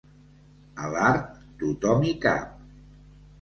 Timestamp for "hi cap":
2.09-2.57